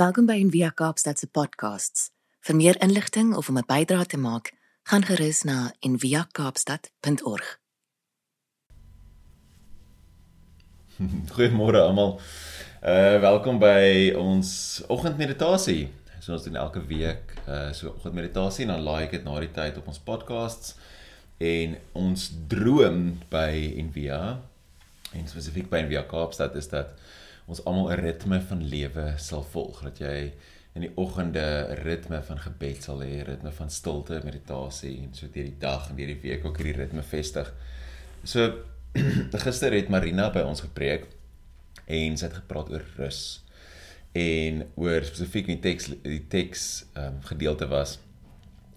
[0.00, 2.06] Welkom by Envia Kaapstad se podcasts.
[2.40, 4.52] Vir meer inligting of om 'n bydrae te maak,
[4.88, 7.58] gaan gerus na enviakaapstad.org.
[11.34, 12.20] Goeiemôre almal.
[12.82, 15.92] Uh welkom by ons oggendmeditasie.
[16.20, 19.52] So ons doen elke week uh so oggendmeditasie en dan laai ek dit na die
[19.52, 20.76] tyd op ons podcasts
[21.36, 24.40] en ons droom by Envia
[25.12, 26.96] en spesifiek by Envia Kaapstad is dat
[27.50, 30.32] ons almal 'n ritme van lewe sal volg dat jy
[30.78, 35.48] in die oggende ritme van gebed sal hê, ritme van stilte, meditasie en so deur
[35.48, 37.50] die dag en deur die week ook hierdie ritme vestig.
[38.24, 38.62] So
[39.44, 41.08] gister het Marina by ons gepreek
[41.86, 43.40] en sy het gepraat oor rus
[44.18, 47.98] en oor spesifiek die teks die teks ehm um, gedeelte was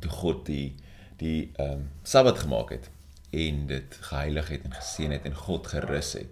[0.00, 0.74] toe God die
[1.22, 2.90] die ehm um, Sabbat gemaak het
[3.30, 6.30] en dit geheilig het en geseën het en God gerus het.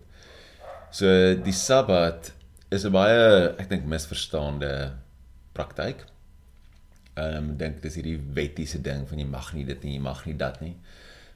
[0.95, 2.29] So die Sabbat
[2.71, 3.23] is 'n baie
[3.59, 4.95] ek dink misverstaande
[5.51, 6.05] praktyk.
[7.19, 10.21] Ehm um, dink dis hierdie wettiese ding van jy mag nie dit nie, jy mag
[10.25, 10.77] nie dat nie.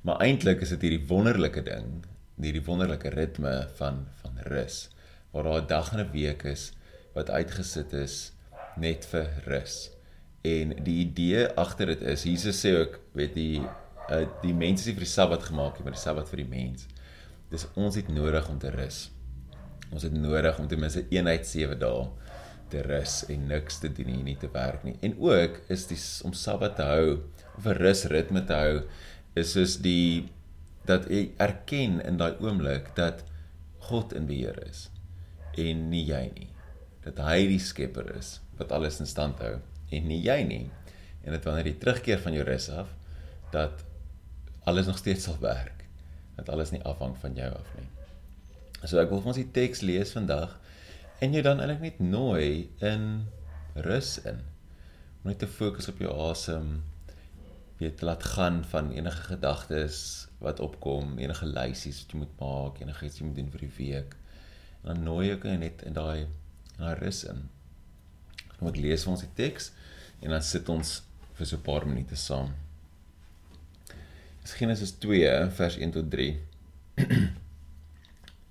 [0.06, 2.06] Maar eintlik is dit hierdie wonderlike ding,
[2.38, 4.78] hierdie wonderlike ritme van van rus
[5.32, 6.70] waar daar 'n dag en 'n week is
[7.18, 8.32] wat uitgesit is
[8.76, 9.90] net vir rus.
[10.44, 13.66] En die idee agter dit is Jesus sê ook, weet jy,
[14.10, 16.86] uh, die mense het vir die Sabbat gemaak, maar die Sabbat vir die mens.
[17.50, 19.10] Dis ons het nodig om te rus.
[19.92, 22.06] Ons het nodig om ten minste eenheid 7 dae
[22.72, 24.96] te rus en niks te doen nie, nie te werk nie.
[25.04, 27.06] En ook is die om Sabbat te hou
[27.56, 28.82] of 'n rusritme te hou
[29.34, 30.28] is soos die
[30.88, 33.24] dat jy erken in daai oomblik dat
[33.88, 34.88] God in beheer is
[35.56, 36.50] en nie jy nie.
[37.04, 39.58] Dat hy die skepper is wat alles in stand hou
[39.90, 40.70] en nie jy nie.
[41.24, 42.94] En dit wanneer jy terugkeer van jou rus af
[43.52, 43.84] dat
[44.64, 45.84] alles nog steeds sal werk.
[46.36, 47.88] Dat alles nie afhang van jou af nie.
[48.84, 50.54] So ek wil vir ons die teks lees vandag
[51.24, 53.26] en jy dan eintlik net nooi in
[53.86, 54.44] rus in.
[55.26, 56.78] Net te fokus op jou asem.
[57.80, 63.06] Weet laat gaan van enige gedagtes wat opkom, enige lysies wat jy moet maak, enige
[63.06, 64.14] iets jy moet doen vir die week.
[64.82, 67.48] En dan nooi ek net in daai in daai rus in.
[68.58, 69.72] Kom ek lees vir ons die teks
[70.22, 71.00] en dan sit ons
[71.38, 72.54] vir so 'n paar minute saam.
[74.48, 76.38] Genesis 2 vers 1 tot 3.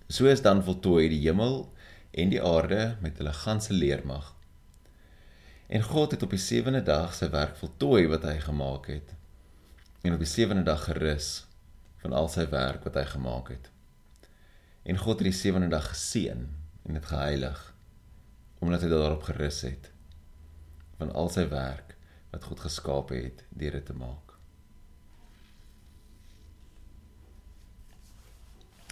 [0.07, 1.73] So is dan voltooi die hemel
[2.11, 4.29] en die aarde met hulle ganse leermag.
[5.67, 9.11] En God het op die sewende dag sy werk voltooi wat hy gemaak het.
[10.07, 11.43] En op die sewende dag gerus
[11.99, 13.67] van al sy werk wat hy gemaak het.
[14.87, 16.47] En God het die sewende dag geseën
[16.87, 17.73] en dit geheilig
[18.63, 19.91] omdat hy daarop gerus het
[20.97, 21.97] van al sy werk
[22.31, 24.36] wat God geskaap het deur dit te maak.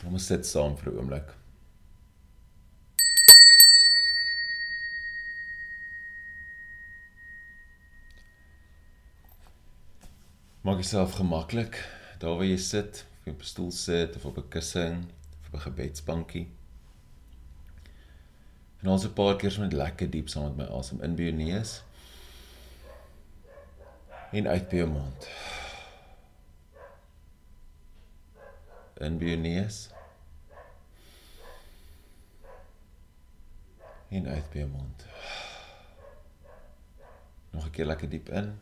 [0.05, 1.29] Kom ons sit saam vir 'n oomblik.
[10.61, 11.79] Maak jouself gemaklik
[12.19, 15.05] daar waar jy sit, of op 'n stoel sit of op 'n kussing
[15.41, 16.47] of op 'n gebedsbankie.
[18.81, 21.21] En ons 'n paar keer so net lekker diep saam met my asem in by
[21.21, 21.83] jou neus
[24.31, 25.29] en uit by jou mond.
[29.01, 29.94] In by jou neus.
[34.15, 35.05] En uit by jou mond.
[37.51, 38.57] Nog 'n keer lekker diep in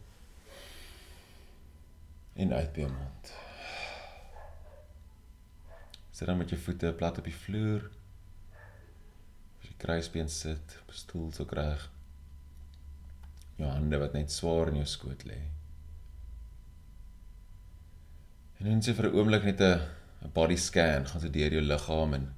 [2.34, 3.34] en uit by jou mond.
[6.12, 7.90] Sit dan met jou voete plat op die vloer.
[9.62, 11.90] As jy kruisbeen sit, op 'n stoel so reg.
[13.56, 15.42] Jou hande wat net swaar in jou skoot lê.
[18.58, 22.14] En dan sê vir 'n oomblik net 'n body scan, gaan jy deur jou liggaam
[22.14, 22.34] en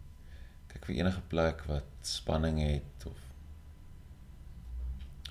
[0.75, 3.22] kyk vir enige plek wat spanning het of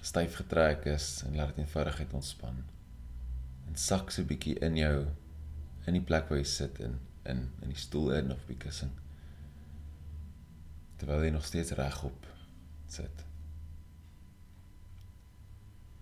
[0.05, 2.65] styf getrek is en laat dit eenvoudigheid ontspan.
[3.69, 5.07] En sak so 'n bietjie in jou
[5.87, 8.93] in die plek waar jy sit in in in die stoel in of by kussing.
[10.97, 12.27] Terwyl jy nog steeds regop
[12.87, 13.25] sit.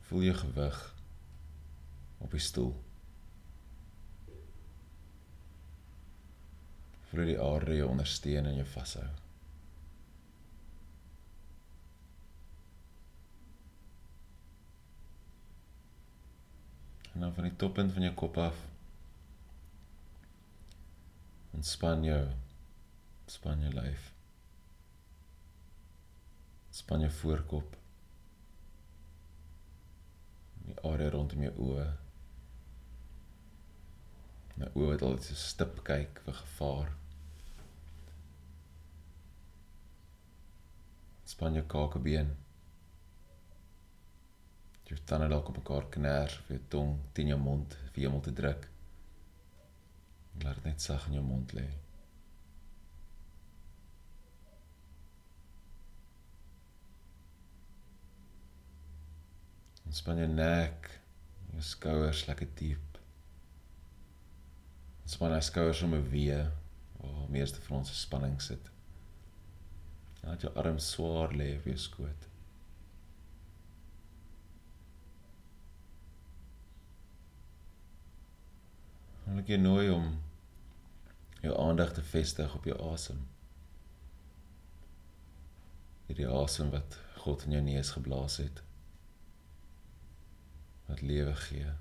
[0.00, 0.94] Voel jou gewig
[2.18, 2.74] op die stoel.
[7.10, 9.08] Voel die aarde jou ondersteun en jou vashou.
[17.12, 18.68] En dan van die toppunt van jou kop af
[21.62, 22.22] ontspan jou
[23.30, 24.08] span jou lyf.
[26.74, 27.76] Span jou voorkop.
[30.66, 31.86] Die area rondom jou oë.
[34.58, 36.90] Nou oë wat altyd so stip kyk vir gevaar.
[41.30, 42.34] Span jou kakebeen.
[44.92, 48.32] Jou tande dalk op mekaar kners, of jou tong teen jou mond vir hemel te
[48.36, 48.66] druk.
[50.42, 51.64] Laat dit net sag in jou mond lê.
[59.88, 60.90] Ontspan jou nek,
[61.54, 62.98] jou skouers lekker diep.
[65.06, 66.42] Ontspan jou skouers om 'n wee
[66.98, 68.70] waar meeste van ons spanning sit.
[70.20, 72.31] Laat jou arms swaar lê op jou skoot.
[79.32, 80.08] Wil ek jou nooi om
[81.40, 83.22] jou aandag te vestig op jou asem.
[86.04, 88.60] Hierdie asem wat God in jou neus geblaas het
[90.90, 91.72] wat lewe gee.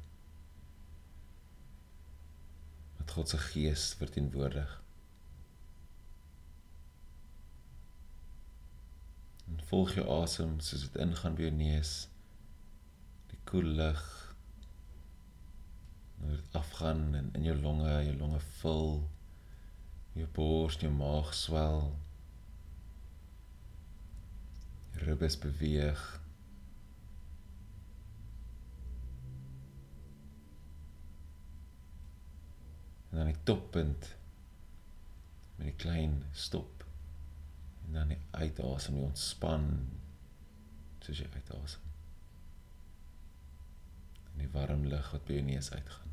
[3.02, 4.78] Wat God se gees verteenwoordig.
[9.50, 11.96] En volg jou asem soos dit ingaan by jou neus.
[13.36, 14.08] Die koel lug
[16.22, 18.96] nou dit afgaan en in jou longe, jou longe vul.
[20.18, 21.86] Jou bors, jou maag swel.
[24.96, 26.22] Jou ribbes beweeg.
[33.12, 34.16] en dan die toppunt
[35.56, 36.86] met die klein stop
[37.86, 39.68] en dan die uitasem jy ontspan
[41.04, 41.90] soos jy uitasem
[44.32, 46.11] en die warm lug wat by jou neus uitgaan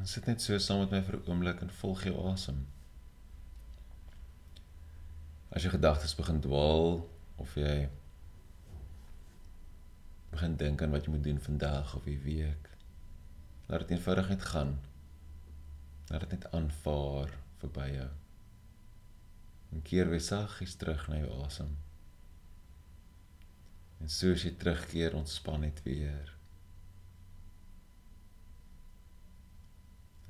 [0.00, 2.66] en sit net so saam met my vir 'n oomblik en volg jou asem
[5.50, 7.02] as jou gedagtes begin dwaal
[7.36, 7.88] of jy
[10.30, 12.68] begin dink aan wat jy moet doen vandag of die week.
[13.66, 14.76] Laat dit eenvoudig net gaan.
[16.08, 18.10] Laat dit net aanvaar verby jou.
[19.74, 21.74] En keer weer saggies terug na jou asem.
[24.00, 26.30] En soos jy terugkeer, ontspan net weer.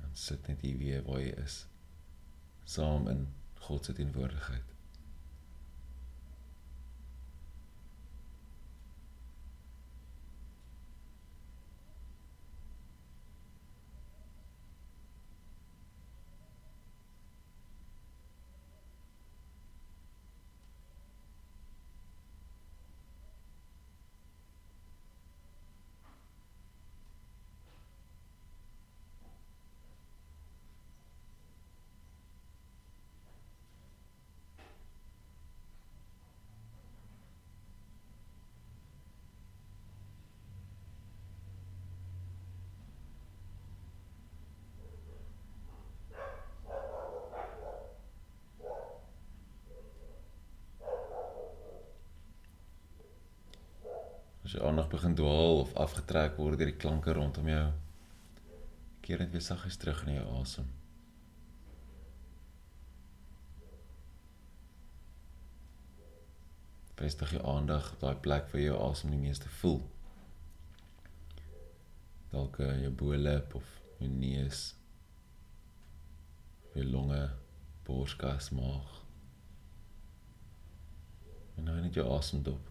[0.13, 1.65] sit net hier weer waar jy is.
[2.63, 3.27] Saam in
[3.67, 4.70] God se teenwoordigheid.
[54.51, 57.67] As jy aandag begin dwaal of afgetrek word deur die klanke rondom jou,
[58.99, 60.65] keer net weer saggies terug in jou asem.
[66.99, 69.79] Vestig jou aandag op daai plek waar jou asem die meeste voel.
[72.33, 73.69] Dalk uh, jou bo-lip of
[74.01, 74.65] jou neus.
[76.73, 77.21] Jou longe,
[77.87, 78.99] borskas, maag.
[81.55, 82.67] En nou net jou asem dop.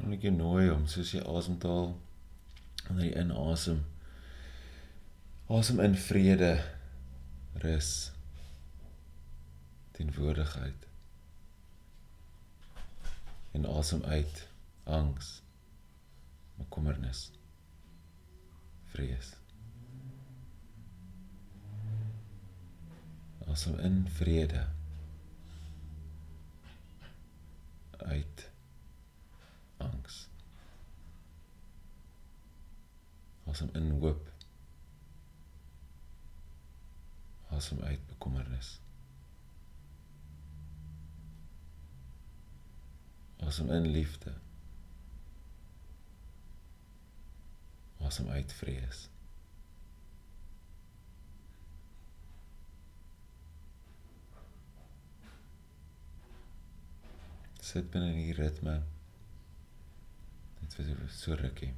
[0.00, 1.94] Dan ek jou nooi om soos jy asemhaal
[2.88, 3.80] wanneer jy inasem
[5.50, 6.64] Asem in vrede,
[7.58, 8.12] rus,
[9.90, 10.86] teenwoordigheid.
[13.50, 14.48] En asem uit
[14.84, 15.42] angs,
[16.54, 17.30] bekommernis,
[18.92, 19.32] vrees.
[23.50, 24.66] Asem in vrede.
[27.98, 28.50] Uit
[29.76, 30.28] angs.
[33.50, 34.32] Asem in hoop.
[37.48, 38.80] Asem uit bekommernis.
[43.36, 44.34] Asem in liefde.
[47.98, 49.08] Asem uit vrees.
[57.60, 58.82] Sit binne in die ritme.
[60.60, 61.74] Dit was so rukkie.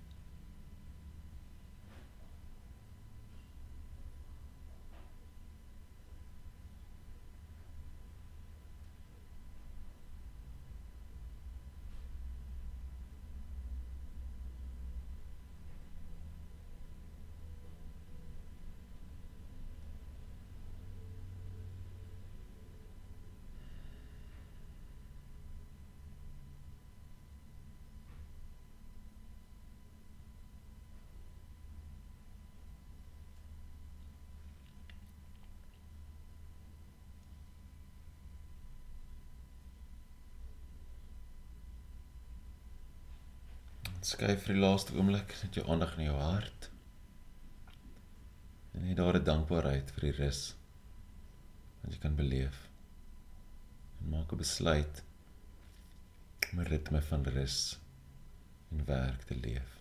[44.07, 46.69] Skuif vir die laaste oomblik net jou aandag na jou hart.
[48.75, 50.55] En net daar 'n dankbaarheid vir die rus
[51.83, 52.69] wat jy kan beleef.
[54.01, 55.03] En maak 'n besluit
[56.53, 57.79] om 'n ritme van rus
[58.71, 59.79] en werk te leef.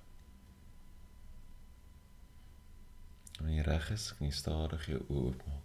[3.38, 5.61] Wanneer jy reg is, kan jy stadig jou oë oopmaak.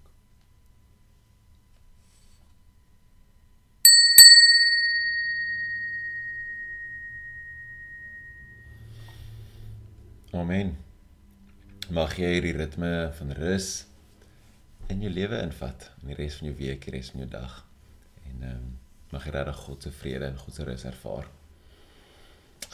[10.37, 10.75] Amen.
[11.97, 13.87] Mag jy hierdie ritme van rus
[14.93, 17.55] in jou lewe invat in die res van jou week, die res van jou dag.
[18.26, 18.66] En ehm um,
[19.14, 21.31] mag jy regtig God se vrede en God se rus ervaar.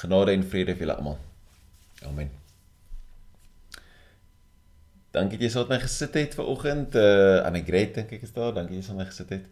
[0.00, 1.19] Genade en vrede vir julle almal.
[2.09, 2.35] Amen.
[5.14, 6.99] Dankie dat jy saam met my gesit het ver oggend.
[6.99, 8.57] Uh eh, Annegret dink ek is daar.
[8.59, 9.50] Dankie dat jy saam met my gesit het.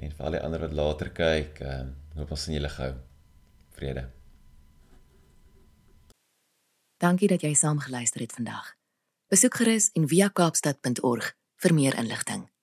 [0.00, 2.92] En vir al die ander wat later kyk, ehm uh, hoop ons sien julle gou.
[3.76, 4.08] Vrede.
[7.02, 8.74] Dankie dat jy saam geluister het vandag.
[9.28, 12.53] Besoek gerus en via kaapstad.org vir meer inligting.